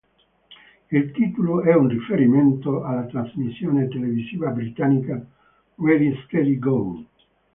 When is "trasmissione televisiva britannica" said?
3.05-5.23